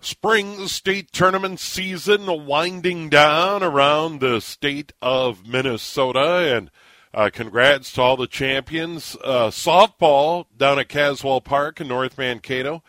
[0.00, 6.54] Spring state tournament season winding down around the state of Minnesota.
[6.56, 6.70] And
[7.12, 9.16] uh, congrats to all the champions.
[9.24, 12.82] Uh, softball down at Caswell Park in North Mankato.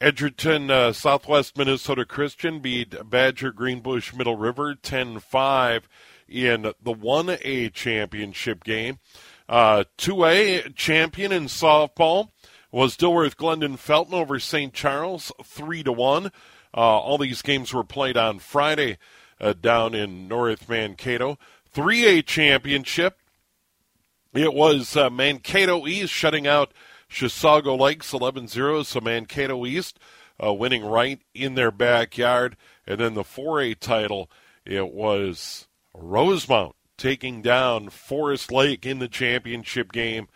[0.00, 5.88] Edgerton uh, Southwest Minnesota Christian beat Badger Greenbush Middle River 10 5
[6.28, 8.98] in the 1A championship game.
[9.48, 12.30] Uh, 2A champion in softball
[12.76, 14.70] was Dilworth Glyndon Felton over St.
[14.70, 16.26] Charles, 3 to 1.
[16.26, 16.30] Uh,
[16.74, 18.98] all these games were played on Friday
[19.40, 21.38] uh, down in North Mankato.
[21.74, 23.16] 3A championship.
[24.34, 26.74] It was uh, Mankato East shutting out
[27.10, 28.82] Chisago Lakes 11 0.
[28.82, 29.98] So Mankato East
[30.38, 32.58] uh, winning right in their backyard.
[32.86, 34.30] And then the 4A title,
[34.66, 40.28] it was Rosemount taking down Forest Lake in the championship game,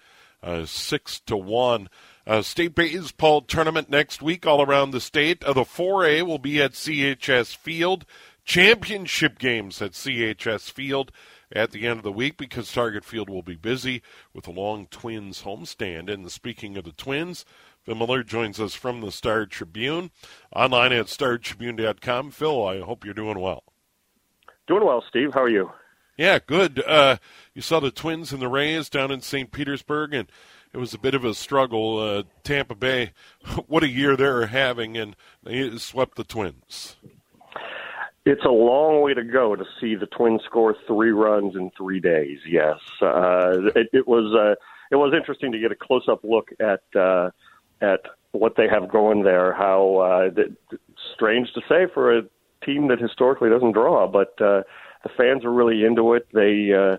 [0.43, 1.91] uh, six to one.
[2.31, 5.43] Uh, state baseball tournament next week all around the state.
[5.43, 8.07] Uh, the 4A will be at CHS Field.
[8.45, 11.11] Championship games at CHS Field
[11.51, 14.01] at the end of the week because Target Field will be busy
[14.33, 16.09] with a long Twins homestand.
[16.09, 17.45] And speaking of the Twins,
[17.83, 20.13] Phil Miller joins us from the Star Tribune,
[20.55, 22.31] online at startribune.com.
[22.31, 23.65] Phil, I hope you're doing well.
[24.69, 25.35] Doing well, Steve.
[25.35, 25.73] How are you?
[26.21, 26.83] Yeah, good.
[26.87, 27.17] Uh,
[27.55, 29.51] you saw the Twins and the Rays down in St.
[29.51, 30.31] Petersburg, and
[30.71, 31.99] it was a bit of a struggle.
[31.99, 33.13] Uh, Tampa Bay,
[33.69, 36.97] what a year they're having, and they swept the Twins.
[38.27, 42.01] It's a long way to go to see the Twins score three runs in three
[42.01, 42.41] days.
[42.47, 44.37] Yes, uh, it, it was.
[44.39, 44.57] Uh,
[44.91, 47.31] it was interesting to get a close-up look at uh,
[47.81, 48.01] at
[48.33, 49.55] what they have going there.
[49.55, 50.77] How uh,
[51.15, 52.23] strange to say for a
[52.63, 54.65] team that historically doesn't draw, but uh,
[55.03, 56.27] the fans are really into it.
[56.33, 56.97] They uh,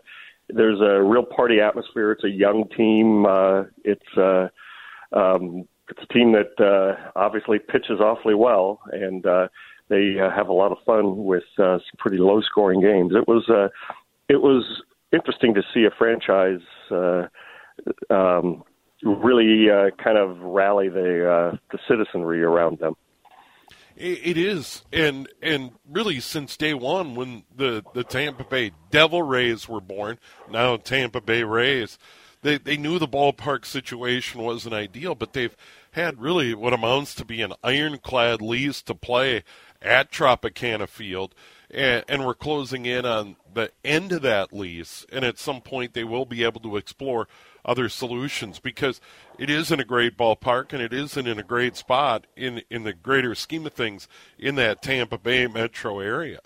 [0.49, 2.11] there's a real party atmosphere.
[2.11, 3.25] It's a young team.
[3.25, 4.49] Uh, it's uh,
[5.17, 9.47] um, it's a team that uh, obviously pitches awfully well, and uh,
[9.89, 13.13] they uh, have a lot of fun with uh, some pretty low scoring games.
[13.13, 13.69] It was uh,
[14.29, 14.81] it was
[15.11, 16.61] interesting to see a franchise.
[16.89, 17.27] Uh,
[18.09, 18.63] um,
[19.03, 22.95] really uh, kind of rally the uh, the citizenry around them.
[23.95, 29.67] It is, and and really since day one, when the the Tampa Bay Devil Rays
[29.67, 30.17] were born,
[30.49, 31.99] now Tampa Bay Rays,
[32.41, 35.55] they they knew the ballpark situation wasn't ideal, but they've
[35.91, 39.43] had really what amounts to be an ironclad lease to play
[39.81, 41.35] at Tropicana Field,
[41.69, 45.93] and, and we're closing in on the end of that lease, and at some point
[45.93, 47.27] they will be able to explore
[47.63, 48.99] other solutions because
[49.37, 52.83] it is in a great ballpark and it isn't in a great spot in in
[52.83, 54.07] the greater scheme of things
[54.37, 56.39] in that Tampa Bay metro area.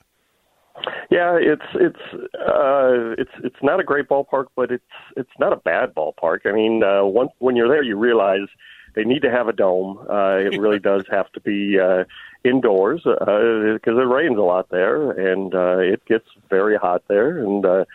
[1.09, 4.83] Yeah, it's it's uh, it's it's not a great ballpark, but it's
[5.15, 6.39] it's not a bad ballpark.
[6.45, 8.49] I mean, uh, once when you're there, you realize
[8.95, 9.99] they need to have a dome.
[10.09, 12.03] Uh, it really does have to be uh,
[12.43, 17.37] indoors because uh, it rains a lot there, and uh, it gets very hot there,
[17.37, 17.85] and uh,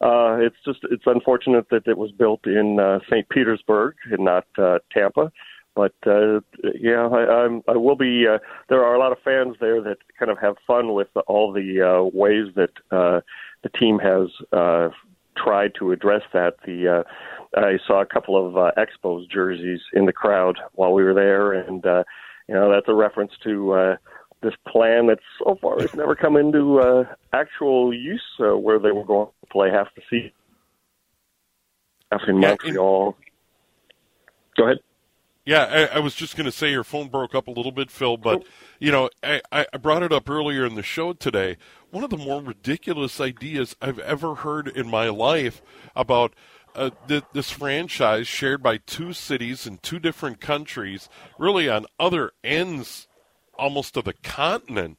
[0.00, 3.28] uh, it's just it's unfortunate that it was built in uh, St.
[3.28, 5.32] Petersburg and not uh, Tampa.
[5.74, 6.40] But uh,
[6.74, 8.26] yeah, I, I'm, I will be.
[8.26, 8.38] Uh,
[8.68, 11.82] there are a lot of fans there that kind of have fun with all the
[11.82, 13.20] uh, ways that uh,
[13.62, 14.88] the team has uh,
[15.42, 16.54] tried to address that.
[16.64, 17.04] The
[17.56, 21.14] uh, I saw a couple of uh, Expos jerseys in the crowd while we were
[21.14, 22.04] there, and uh,
[22.48, 23.72] you know that's a reference to.
[23.72, 23.96] Uh,
[24.40, 28.92] this plan that so far has never come into uh, actual use, uh, where they
[28.92, 30.30] were going to play half the season.
[32.12, 33.16] Half in yeah, Montreal.
[34.56, 34.78] Go ahead.
[35.44, 37.90] Yeah, I, I was just going to say your phone broke up a little bit,
[37.90, 38.44] Phil, but
[38.78, 41.56] you know I, I brought it up earlier in the show today.
[41.90, 45.62] One of the more ridiculous ideas I've ever heard in my life
[45.96, 46.34] about
[46.74, 51.08] uh, th- this franchise shared by two cities in two different countries,
[51.38, 53.08] really on other ends
[53.58, 54.98] almost of the continent,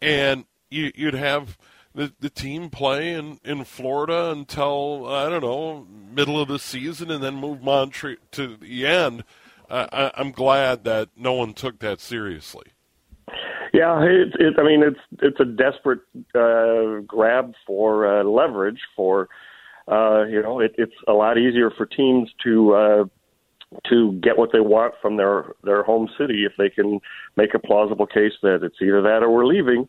[0.00, 1.58] and you, would have
[1.94, 7.10] the, the team play in, in Florida until I don't know middle of the season,
[7.10, 9.24] and then move Montreal to the end.
[9.70, 12.72] Uh, I, I'm glad that no one took that seriously.
[13.72, 16.00] Yeah, it, it, I mean it's it's a desperate
[16.34, 18.80] uh, grab for uh, leverage.
[18.94, 19.28] For
[19.88, 23.04] uh, you know, it, it's a lot easier for teams to uh,
[23.88, 27.00] to get what they want from their their home city if they can
[27.36, 29.88] make a plausible case that it's either that or we're leaving.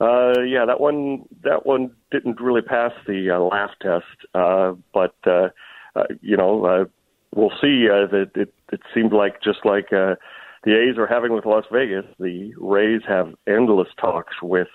[0.00, 5.14] Uh, yeah, that one that one didn't really pass the uh, laugh test, uh, but
[5.26, 5.48] uh,
[5.96, 6.84] uh, you know uh,
[7.34, 7.88] we'll see.
[7.90, 10.14] Uh, that it it seemed like just like uh,
[10.66, 14.66] the A's are having with Las Vegas, the Rays have endless talks with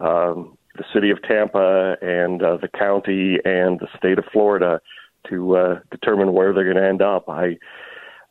[0.00, 4.80] um, the city of Tampa and uh, the county and the state of Florida
[5.28, 7.28] to uh, determine where they're going to end up.
[7.28, 7.58] I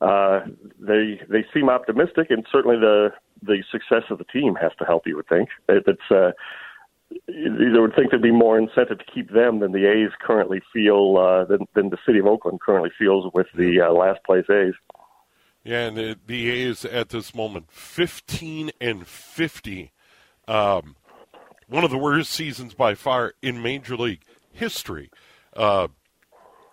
[0.02, 0.46] uh,
[0.80, 3.10] they they seem optimistic, and certainly the
[3.44, 5.06] the success of the team has to help.
[5.06, 6.12] You would think it, it's.
[6.12, 6.31] Uh,
[7.28, 11.18] you would think there'd be more incentive to keep them than the A's currently feel
[11.18, 14.74] uh, than, than the city of Oakland currently feels with the uh, last place A's.
[15.65, 19.91] Yeah, and the, A's at this moment, 15 and 50.
[20.47, 20.95] Um,
[21.67, 24.21] one of the worst seasons by far in Major League
[24.53, 25.09] history.
[25.56, 25.88] Uh,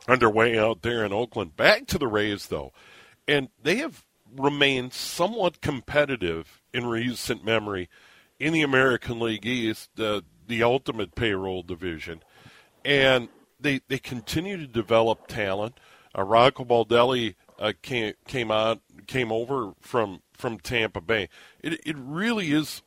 [0.06, 1.56] underway out there in Oakland.
[1.56, 2.72] Back to the Rays, though,
[3.26, 4.04] and they have
[4.36, 7.88] remained somewhat competitive in recent memory
[8.38, 12.22] in the American League East, the the ultimate payroll division,
[12.84, 13.28] and
[13.60, 15.78] they they continue to develop talent.
[16.16, 21.28] Uh, Rocco Baldelli uh, came came out came over from from Tampa Bay.
[21.62, 22.82] It it really is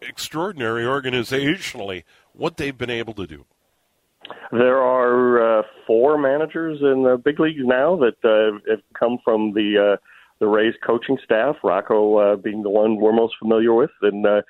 [0.00, 3.44] extraordinary organizationally what they've been able to do.
[4.52, 9.52] There are uh, four managers in the big leagues now that uh, have come from
[9.54, 9.96] the uh,
[10.38, 11.56] the Rays coaching staff.
[11.64, 14.42] Rocco uh, being the one we're most familiar with, and uh,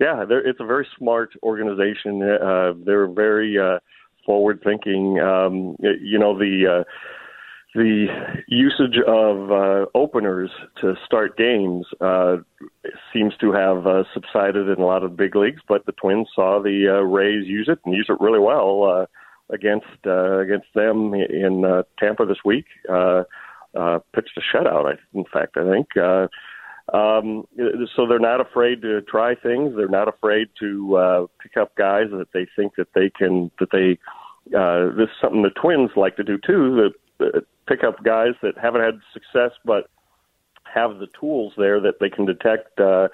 [0.00, 2.22] yeah, it's a very smart organization.
[2.22, 3.78] Uh, they're very uh,
[4.26, 5.20] forward thinking.
[5.20, 6.80] Um, you know the.
[6.80, 6.84] Uh,
[7.78, 8.06] the
[8.48, 12.38] usage of uh, openers to start games uh,
[13.12, 16.60] seems to have uh, subsided in a lot of big leagues, but the Twins saw
[16.60, 19.06] the uh, Rays use it and use it really well uh,
[19.54, 22.66] against uh, against them in uh, Tampa this week.
[22.90, 23.22] Uh,
[23.76, 25.88] uh, pitched a shutout, in fact, I think.
[25.96, 26.26] Uh,
[26.92, 27.46] um,
[27.94, 29.74] so they're not afraid to try things.
[29.76, 33.70] They're not afraid to uh, pick up guys that they think that they can that
[33.70, 33.98] they.
[34.56, 36.90] Uh, this is something the Twins like to do too.
[37.18, 39.88] That pick up guys that haven't had success, but
[40.72, 43.08] have the tools there that they can detect uh,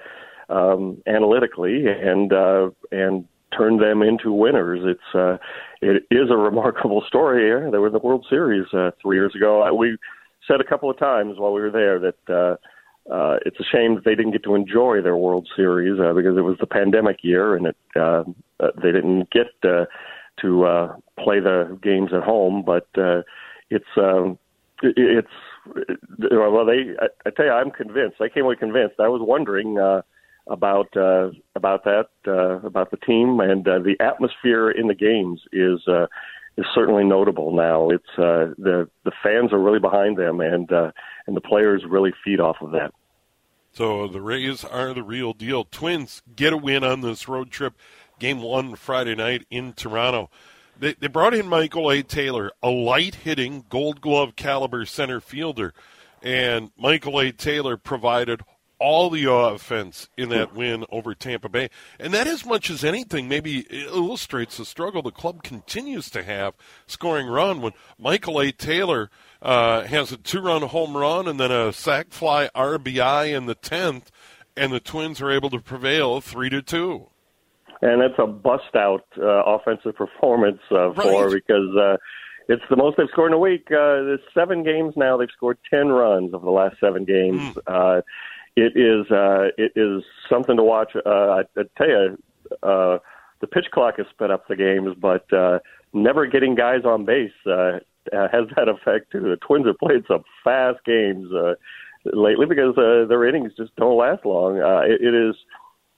[0.49, 3.25] um, analytically and uh, and
[3.57, 4.81] turned them into winners.
[4.83, 5.37] It's uh,
[5.81, 7.49] it is a remarkable story.
[7.71, 9.73] They were in the World Series uh, three years ago.
[9.73, 9.97] We
[10.47, 13.95] said a couple of times while we were there that uh, uh, it's a shame
[13.95, 17.17] that they didn't get to enjoy their World Series uh, because it was the pandemic
[17.21, 18.23] year and it uh,
[18.59, 19.85] uh they didn't get uh,
[20.41, 22.63] to uh, play the games at home.
[22.65, 23.21] But uh,
[23.69, 24.37] it's um,
[24.83, 25.27] it's
[26.31, 28.17] well they I, I tell you I'm convinced.
[28.21, 28.95] I came away convinced.
[28.99, 29.77] I was wondering.
[29.77, 30.01] Uh,
[30.47, 35.41] about uh, about that uh, about the team and uh, the atmosphere in the games
[35.51, 36.05] is uh,
[36.57, 37.89] is certainly notable now.
[37.89, 40.91] It's uh, the the fans are really behind them and uh,
[41.27, 42.93] and the players really feed off of that.
[43.71, 45.65] So the Rays are the real deal.
[45.65, 47.73] Twins get a win on this road trip.
[48.19, 50.29] Game one Friday night in Toronto.
[50.77, 52.03] They, they brought in Michael A.
[52.03, 55.73] Taylor, a light hitting Gold Glove caliber center fielder,
[56.21, 57.31] and Michael A.
[57.31, 58.41] Taylor provided
[58.77, 61.69] all the offense in that win over Tampa Bay.
[61.99, 66.55] And that, as much as anything, maybe illustrates the struggle the club continues to have
[66.85, 68.51] scoring run when Michael A.
[68.51, 69.09] Taylor
[69.41, 73.55] uh, has a two run home run and then a sac fly RBI in the
[73.55, 74.07] 10th,
[74.57, 77.07] and the Twins are able to prevail 3 to 2.
[77.81, 81.33] And it's a bust out uh, offensive performance uh, for right.
[81.33, 81.75] because.
[81.75, 81.97] Uh,
[82.47, 83.63] it's the most they've scored in a week.
[83.71, 85.17] Uh, there's seven games now.
[85.17, 87.41] They've scored ten runs over the last seven games.
[87.41, 87.57] Mm.
[87.65, 88.01] Uh,
[88.55, 90.91] it is uh, it is something to watch.
[90.95, 92.17] Uh, I, I tell you,
[92.61, 92.99] uh,
[93.41, 95.59] the pitch clock has sped up the games, but uh,
[95.93, 97.79] never getting guys on base uh,
[98.11, 99.21] has that effect too.
[99.21, 101.55] The Twins have played some fast games uh,
[102.05, 104.59] lately because uh, their innings just don't last long.
[104.59, 105.35] Uh, it, it is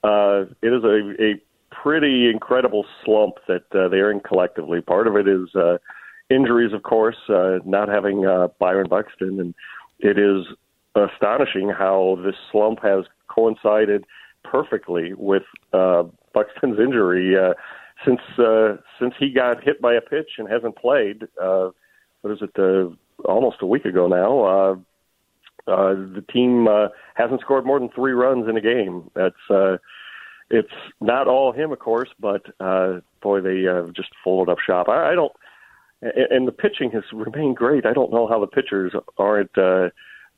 [0.04, 1.42] uh, it is a, a
[1.88, 4.82] pretty incredible slump that uh, they're in collectively.
[4.82, 5.78] Part of it is uh,
[6.30, 9.54] injuries, of course, uh, not having uh, Byron Buxton, and
[10.00, 10.46] it is
[10.96, 14.04] astonishing how this slump has coincided
[14.44, 16.04] perfectly with uh,
[16.34, 17.36] Buxton's injury.
[17.38, 17.54] Uh,
[18.06, 21.70] since uh, since he got hit by a pitch and hasn't played, uh,
[22.22, 22.52] what is it?
[22.60, 24.44] Uh, almost a week ago now.
[24.44, 24.76] Uh,
[25.72, 29.10] uh, the team uh, hasn't scored more than three runs in a game.
[29.16, 29.78] That's uh,
[30.50, 34.88] it's not all him, of course, but uh, boy, they uh, just folded up shop.
[34.90, 35.34] I, I don't,
[36.02, 37.86] and, and the pitching has remained great.
[37.86, 39.58] I don't know how the pitchers aren't.
[39.58, 39.90] Uh,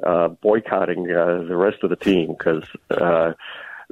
[0.01, 3.34] uh, boycotting uh, the rest of the team because uh,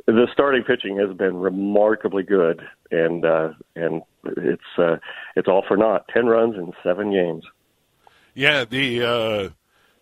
[0.05, 4.97] the starting pitching has been remarkably good, and uh, and it's uh,
[5.35, 6.07] it's all for naught.
[6.09, 7.43] Ten runs in seven games.
[8.33, 9.49] Yeah, the uh,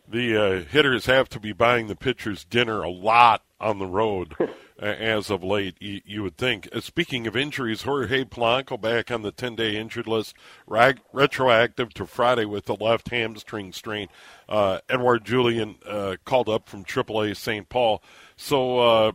[0.07, 4.35] the uh, hitters have to be buying the pitchers dinner a lot on the road
[4.79, 6.67] as of late, you, would think.
[6.73, 10.35] Uh, speaking of injuries, Jorge Polanco back on the 10 day injured list,
[10.67, 14.07] rag, retroactive to Friday with the left hamstring strain.
[14.49, 17.69] Uh, Edouard Julien uh, called up from AAA St.
[17.69, 18.03] Paul.
[18.35, 19.11] So uh,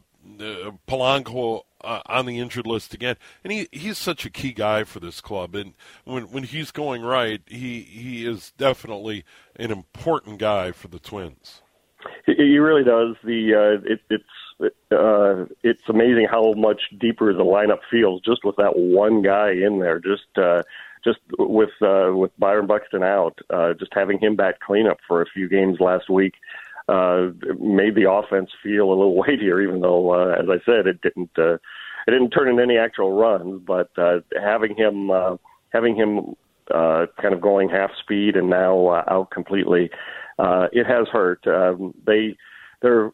[0.89, 5.01] Polanco uh, on the injured list again, and he he's such a key guy for
[5.01, 5.55] this club.
[5.55, 5.75] And
[6.05, 9.25] when when he's going right, he he is definitely
[9.57, 11.63] an important guy for the Twins.
[12.27, 13.17] He really does.
[13.25, 14.25] The uh, it, it's
[14.63, 19.79] uh, it's amazing how much deeper the lineup feels just with that one guy in
[19.79, 19.99] there.
[19.99, 20.63] Just uh,
[21.05, 25.27] just with uh, with Byron Buxton out, uh, just having him back cleanup for a
[25.27, 26.35] few games last week
[26.91, 29.61] uh, made the offense feel a little weightier.
[29.61, 31.55] Even though, uh, as I said, it didn't uh,
[32.07, 35.37] it didn't turn in any actual runs, but uh, having him uh,
[35.73, 36.35] having him
[36.75, 39.91] uh, kind of going half speed and now uh, out completely,
[40.39, 41.47] uh, it has hurt.
[41.47, 42.37] Um, they
[42.83, 43.13] they're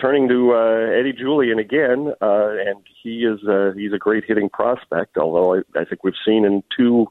[0.00, 4.48] turning to uh, Eddie Julien again, uh, and he is uh, he's a great hitting
[4.48, 5.16] prospect.
[5.16, 7.06] Although I, I think we've seen in two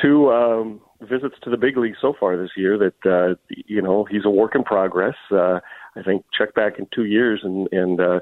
[0.00, 4.04] two um, visits to the big league so far this year that uh, you know
[4.04, 5.16] he's a work in progress.
[5.30, 5.60] Uh,
[5.96, 8.20] I think check back in two years and and uh,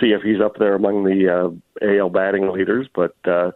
[0.00, 2.88] see if he's up there among the uh, AL batting leaders.
[2.94, 3.52] But uh,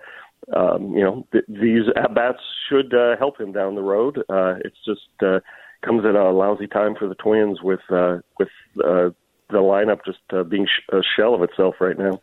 [0.54, 4.18] um, you know th- these at bats should uh, help him down the road.
[4.28, 5.40] Uh, it's just uh,
[5.82, 8.48] comes at a lousy time for the Twins with uh, with
[8.84, 9.10] uh,
[9.50, 12.20] the lineup just uh, being sh- a shell of itself right now.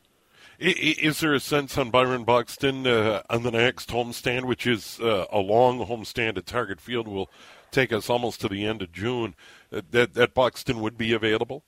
[0.60, 5.26] Is there a sense on Byron Buxton uh, on the next homestand, which is uh,
[5.32, 7.30] a long homestand at Target Field, will
[7.70, 9.36] take us almost to the end of June,
[9.72, 11.64] uh, that that Buxton would be available?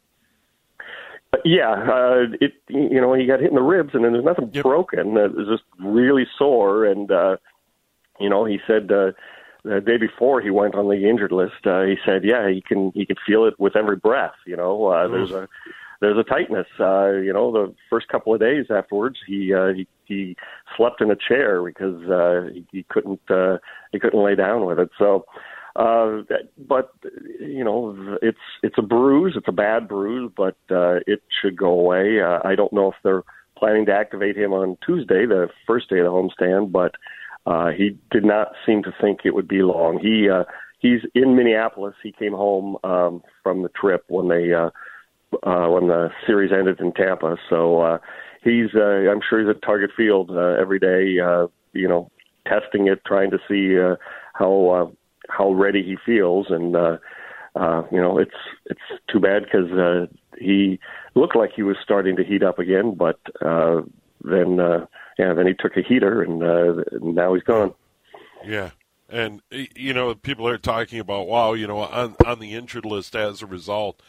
[1.46, 4.50] Yeah, uh, it you know he got hit in the ribs, and then there's nothing
[4.52, 4.64] Yep.
[4.64, 5.16] broken.
[5.16, 7.38] Uh, It was just really sore, and uh,
[8.20, 9.12] you know he said uh,
[9.64, 12.92] the day before he went on the injured list, uh, he said, yeah, he can
[12.96, 14.36] he can feel it with every breath.
[14.46, 15.48] You know, uh, there's a
[16.02, 16.68] there's a tightness.
[16.80, 20.38] Uh, you know, the first couple of days afterwards, he uh, he he
[20.78, 23.58] slept in a chair because uh, he, he couldn't uh,
[23.92, 24.90] he couldn't lay down with it.
[24.98, 25.26] So.
[25.76, 26.24] Uh,
[26.58, 26.92] but
[27.40, 29.36] you know, it's it's a bruise.
[29.38, 32.20] It's a bad bruise, but uh, it should go away.
[32.20, 33.24] Uh, I don't know if they're
[33.56, 36.96] planning to activate him on Tuesday, the first day of the homestand, but
[37.46, 40.00] uh, he did not seem to think it would be long.
[40.00, 40.44] He uh,
[40.80, 41.96] he's in Minneapolis.
[42.04, 44.70] He came home um, from the trip when they uh,
[45.44, 47.38] uh, when the series ended in Tampa.
[47.50, 47.98] So uh,
[48.44, 51.20] he's uh, I'm sure he's at Target Field uh, every day.
[51.20, 52.12] Uh, you know,
[52.48, 53.96] testing it, trying to see uh,
[54.34, 54.92] how uh,
[55.30, 56.98] how ready he feels, and uh,
[57.56, 58.32] uh, you know, it's
[58.66, 60.06] it's too bad because uh,
[60.40, 60.80] he
[61.16, 63.82] looked like he was starting to heat up again, but uh,
[64.24, 64.86] then uh,
[65.20, 67.74] yeah, then he took a heater, and uh, now he's gone.
[68.46, 68.72] Yeah.
[69.10, 73.16] And you know, people are talking about wow, you know, on on the injured list
[73.16, 74.02] as a result,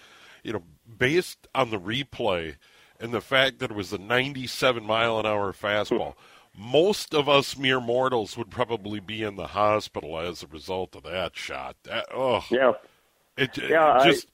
[0.45, 0.62] you know,
[0.99, 2.57] based on the replay
[3.00, 6.14] and the fact that it was a 97 mile an hour fastball,
[6.57, 11.05] most of us mere mortals would probably be in the hospital as a result of
[11.05, 11.76] that shot.
[11.85, 12.73] That, oh, Yeah,
[13.37, 14.26] it, it Yeah, I- just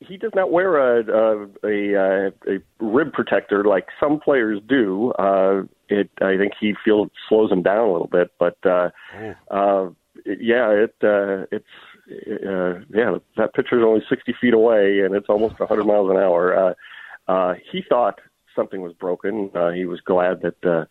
[0.00, 5.12] he does not wear a a, a, a rib protector like some players do.
[5.12, 9.34] Uh, it I think he feels slows him down a little bit, but uh, oh,
[9.50, 9.90] uh,
[10.24, 11.66] yeah, it uh, it's
[12.08, 16.16] uh, yeah that pitcher's only 60 feet away and it's almost a 100 miles an
[16.16, 16.56] hour.
[16.56, 16.74] Uh,
[17.30, 18.20] uh, he thought
[18.54, 19.50] something was broken.
[19.54, 20.84] Uh, he was glad that uh,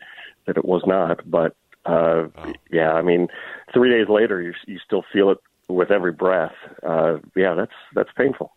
[0.46, 2.28] that it was not, but uh,
[2.72, 3.28] yeah, I mean,
[3.74, 6.56] three days later you you still feel it with every breath.
[6.84, 8.52] Uh, yeah, that's that's painful.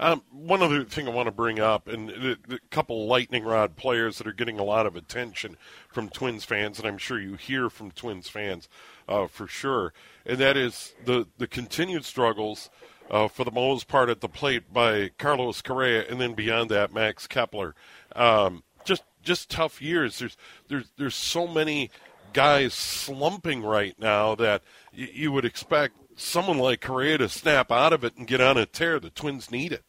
[0.00, 4.16] Um, one other thing I want to bring up, and the couple lightning rod players
[4.16, 5.58] that are getting a lot of attention
[5.90, 8.66] from Twins fans, and I'm sure you hear from Twins fans
[9.06, 9.92] uh, for sure,
[10.24, 12.70] and that is the the continued struggles.
[13.10, 16.94] Uh, for the most part at the plate by Carlos Correa, and then beyond that,
[16.94, 17.74] Max Kepler.
[18.14, 20.20] Um, just just tough years.
[20.20, 20.36] There's
[20.68, 21.90] there's there's so many
[22.32, 24.62] guys slumping right now that
[24.96, 28.56] y- you would expect someone like Correa to snap out of it and get on
[28.56, 29.00] a tear.
[29.00, 29.82] The Twins need it.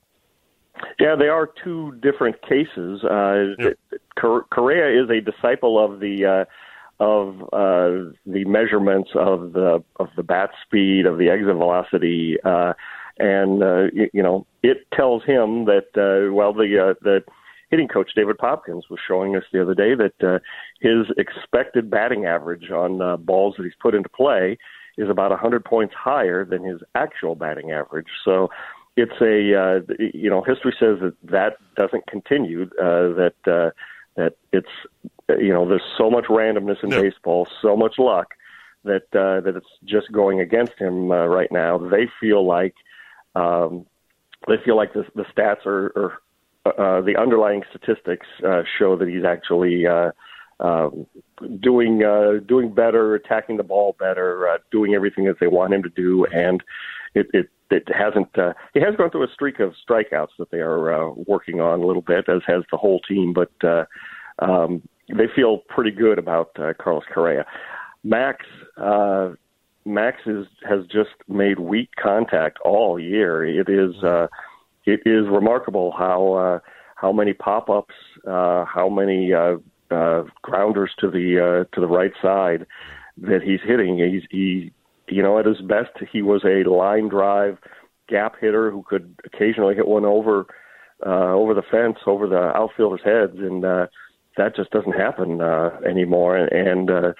[1.00, 3.04] Yeah, they are two different cases.
[3.04, 3.56] Uh.
[4.20, 6.46] Cor- Correa is a disciple of the uh,
[7.02, 12.74] of uh, the measurements of the of the bat speed of the exit velocity, uh,
[13.18, 17.24] and uh, you, you know it tells him that uh, well the uh, the
[17.72, 20.40] hitting coach David Popkins was showing us the other day that uh,
[20.80, 24.58] his expected batting average on uh, balls that he's put into play
[24.98, 28.10] is about 100 points higher than his actual batting average.
[28.26, 28.50] So
[29.02, 29.80] it's a uh,
[30.14, 32.64] you know history says that that doesn't continue.
[32.80, 33.70] Uh, that uh,
[34.16, 34.76] that it's
[35.30, 37.02] uh, you know there's so much randomness in No.
[37.02, 38.30] baseball, so much luck
[38.84, 41.78] that uh, that it's just going against him uh, right now.
[41.78, 42.76] They feel like
[43.36, 43.86] um,
[44.48, 46.14] they feel like the, the stats are, are
[46.66, 50.12] uh, the underlying statistics uh, show that he's actually uh,
[50.60, 51.08] um,
[51.60, 55.84] doing uh, doing better, attacking the ball better, uh, doing everything that they want him
[55.84, 56.64] to do, and
[57.14, 58.38] it it, it hasn't.
[58.38, 61.82] Uh, he has gone through a streak of strikeouts that they are uh, working on
[61.82, 63.86] a little bit, as has the whole team, but uh,
[64.40, 67.46] um, they feel pretty good about uh, Carlos Correa.
[68.04, 68.46] Max.
[68.78, 69.32] Uh,
[69.84, 73.44] Max is, has just made weak contact all year.
[73.44, 74.28] It is uh,
[74.86, 76.60] it is remarkable how uh,
[76.96, 77.96] how many pop ups,
[78.28, 79.56] uh, how many uh,
[79.90, 82.66] uh, grounders to the uh, to the right side
[83.18, 83.98] that he's hitting.
[83.98, 84.72] He's he
[85.12, 87.58] you know at his best he was a line drive
[88.08, 90.46] gap hitter who could occasionally hit one over
[91.06, 93.88] uh, over the fence over the outfielders' heads, and uh,
[94.38, 96.38] that just doesn't happen uh, anymore.
[96.38, 97.14] And uh,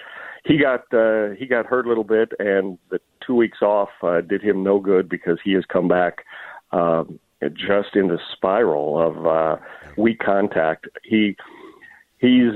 [0.46, 4.22] he got uh, he got hurt a little bit, and the two weeks off uh,
[4.22, 6.26] did him no good because he has come back.
[6.72, 7.20] Um,
[7.50, 9.56] just in the spiral of uh,
[9.98, 10.88] weak contact.
[11.04, 11.36] He
[12.22, 12.54] he's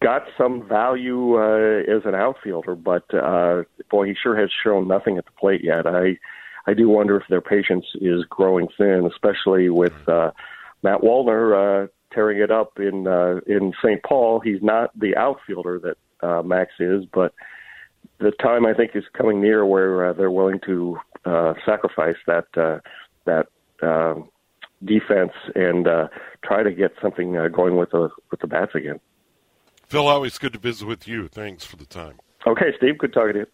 [0.00, 5.18] got some value uh, as an outfielder, but uh, boy, he sure has shown nothing
[5.18, 5.86] at the plate yet.
[5.86, 6.18] I
[6.66, 10.30] I do wonder if their patience is growing thin, especially with uh,
[10.82, 14.02] Matt Wallner uh, tearing it up in uh, in St.
[14.02, 14.40] Paul.
[14.40, 17.32] He's not the outfielder that uh, Max is, but
[18.18, 22.46] the time I think is coming near where uh, they're willing to uh, sacrifice that
[22.56, 22.80] uh,
[23.24, 23.46] that
[23.82, 24.20] uh,
[24.84, 26.08] defense and uh,
[26.44, 29.00] try to get something uh, going with the with the bats again.
[29.86, 31.28] Phil, always good to visit with you.
[31.28, 32.18] Thanks for the time.
[32.46, 33.46] Okay, Steve, good talking to you.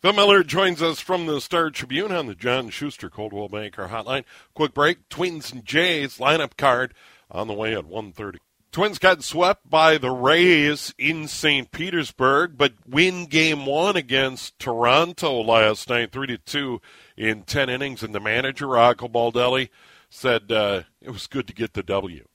[0.00, 4.24] Phil Miller joins us from the Star Tribune on the John Schuster Coldwell Banker Hotline.
[4.54, 5.08] Quick break.
[5.08, 6.94] Twins and Jays lineup card
[7.30, 8.36] on the way at 1.30.
[8.70, 11.72] Twins got swept by the Rays in St.
[11.72, 16.80] Petersburg, but win game one against Toronto last night, 3 to 2
[17.16, 18.02] in 10 innings.
[18.02, 19.68] And the manager, Rocco Baldelli,
[20.10, 22.26] said uh, it was good to get the W.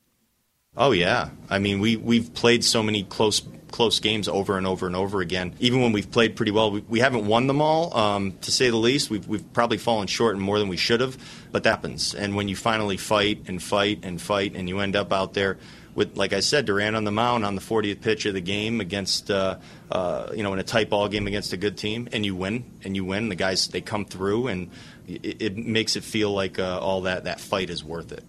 [0.75, 3.41] Oh yeah, I mean we we've played so many close
[3.73, 5.53] close games over and over and over again.
[5.59, 8.69] Even when we've played pretty well, we, we haven't won them all, um, to say
[8.69, 9.09] the least.
[9.09, 11.17] We've we've probably fallen short and more than we should have,
[11.51, 12.15] but that happens.
[12.15, 15.57] And when you finally fight and fight and fight, and you end up out there
[15.95, 18.81] with, like I said, Duran on the mound on the 40th pitch of the game
[18.81, 19.57] against, uh,
[19.91, 22.65] uh, you know, in a tight ball game against a good team, and you win,
[22.83, 23.29] and you win.
[23.29, 24.71] The guys they come through, and
[25.07, 28.23] it, it makes it feel like uh, all that that fight is worth it.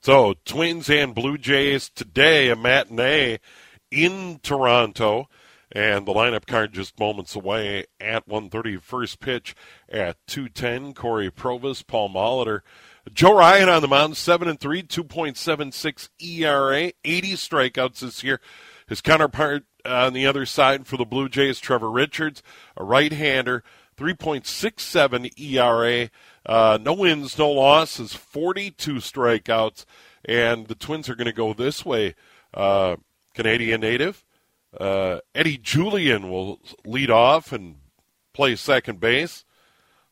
[0.00, 3.38] So, Twins and Blue Jays today, a matinee
[3.90, 5.28] in Toronto,
[5.70, 8.80] and the lineup card just moments away at 1:30.
[8.80, 9.54] First pitch
[9.88, 10.94] at 2:10.
[10.94, 12.60] Cory Provus, Paul Molitor.
[13.12, 18.40] Joe Ryan on the mound, seven and three, 2.76 ERA, 80 strikeouts this year.
[18.86, 22.42] His counterpart on the other side for the Blue Jays, Trevor Richards,
[22.76, 23.64] a right-hander,
[23.96, 26.10] 3.67 ERA,
[26.46, 29.84] uh, no wins, no losses, 42 strikeouts,
[30.24, 32.14] and the Twins are going to go this way.
[32.54, 32.96] Uh,
[33.34, 34.24] Canadian native
[34.78, 37.76] uh, Eddie Julien will lead off and
[38.32, 39.44] play second base.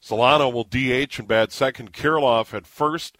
[0.00, 1.92] Solano will DH and bat second.
[1.92, 3.16] Kirilloff at first.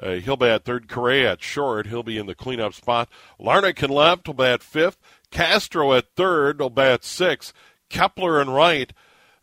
[0.00, 0.88] Uh, he'll bat third.
[0.88, 1.86] Correa at short.
[1.86, 3.08] He'll be in the cleanup spot.
[3.40, 4.98] Larnach in left will bat fifth.
[5.30, 7.52] Castro at third will bat sixth.
[7.88, 8.92] Kepler in right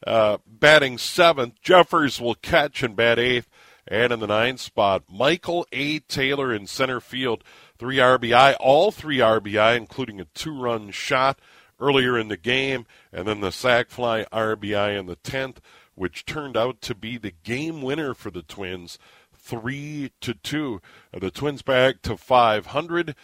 [0.05, 1.61] uh, batting seventh.
[1.61, 3.49] Jeffers will catch and bat eighth.
[3.87, 5.99] And in the ninth spot, Michael A.
[5.99, 7.43] Taylor in center field.
[7.77, 11.39] Three RBI, all three RBI, including a two run shot
[11.79, 15.57] earlier in the game, and then the sac fly RBI in the 10th,
[15.93, 18.97] which turned out to be the game winner for the Twins,
[19.33, 20.81] 3 to 2.
[21.19, 23.15] The Twins back to 500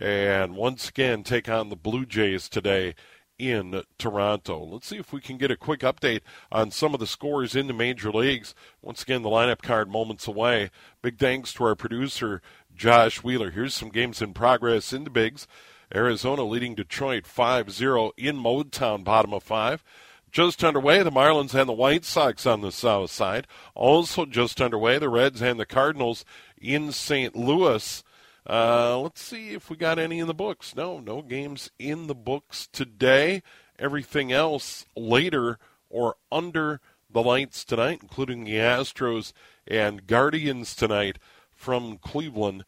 [0.00, 2.94] and once again take on the Blue Jays today
[3.40, 4.62] in Toronto.
[4.62, 6.20] Let's see if we can get a quick update
[6.52, 8.54] on some of the scores in the major leagues.
[8.82, 10.70] Once again, the lineup card moments away.
[11.00, 12.42] Big thanks to our producer,
[12.76, 13.50] Josh Wheeler.
[13.50, 15.48] Here's some games in progress in the Bigs.
[15.94, 19.82] Arizona leading Detroit 5 0 in Motown, bottom of five.
[20.30, 23.46] Just underway, the Marlins and the White Sox on the south side.
[23.74, 26.24] Also just underway, the Reds and the Cardinals
[26.60, 27.34] in St.
[27.34, 28.04] Louis.
[28.50, 30.74] Uh, let's see if we got any in the books.
[30.74, 33.44] No, no games in the books today.
[33.78, 35.56] Everything else later
[35.88, 39.32] or under the lights tonight, including the Astros
[39.68, 41.18] and Guardians tonight
[41.52, 42.64] from Cleveland.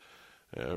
[0.56, 0.76] Uh,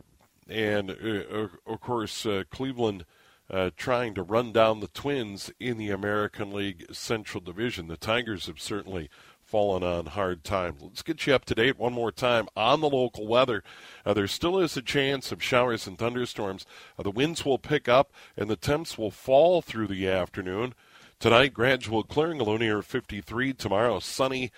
[0.50, 3.06] and uh, of course, uh, Cleveland
[3.48, 7.88] uh, trying to run down the Twins in the American League Central Division.
[7.88, 9.12] The Tigers have certainly
[9.46, 10.82] fallen on hard times.
[10.82, 13.64] Let's get you up to date one more time on the local weather.
[14.06, 16.66] Uh, there still is a chance of showers and thunderstorms.
[16.98, 20.74] Uh, the winds will pick up and the temps will fall through the afternoon.
[21.20, 23.54] Tonight, gradual clearing, a low near 53.
[23.54, 24.52] Tomorrow, sunny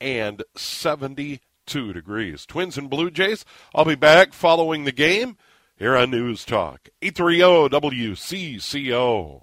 [0.00, 2.46] and 72 degrees.
[2.46, 3.44] Twins and Blue Jays.
[3.74, 5.36] I'll be back following the game
[5.76, 9.42] here on News Talk 830 WCCO.